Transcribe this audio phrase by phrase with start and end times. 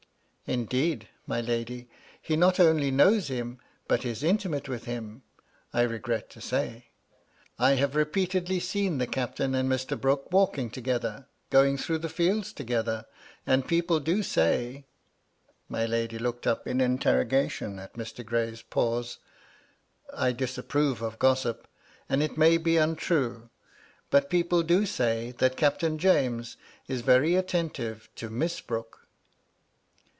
[0.61, 1.87] "Indeed, my lady,
[2.21, 5.23] he not only knows him, but is intimate with him,
[5.71, 6.87] I regret to say.
[7.55, 9.97] 1 have repeatedly seen the captain and Mr.
[9.97, 13.05] Brooke walking together; going through the fields together;
[13.47, 14.21] and people do
[15.69, 18.25] My lady looked up in interrogation at Mr.
[18.25, 19.19] Gray's pause."
[20.13, 21.65] I disapprove of gossip,
[22.09, 23.49] and it may be untrue;
[24.09, 26.57] but people do say that Captain James
[26.89, 28.97] is very attentive to Miss Brooke."